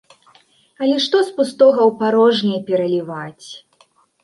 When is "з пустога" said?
1.27-1.79